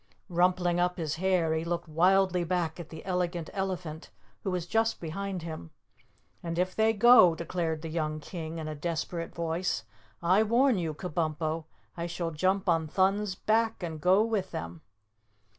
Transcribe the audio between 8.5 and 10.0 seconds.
in a desperate voice,